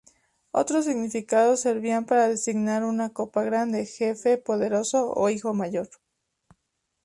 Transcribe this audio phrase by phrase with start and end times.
[0.49, 5.89] Otros significados servían para designar una "copa grande", "jefe", "poderoso" o "hijo mayor".